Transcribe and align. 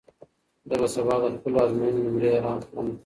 زه 0.69 0.75
به 0.81 0.87
سبا 0.93 1.15
د 1.21 1.25
خپلو 1.37 1.57
ازموینو 1.63 2.05
نمرې 2.05 2.29
اعلان 2.33 2.57
کړم. 2.67 2.87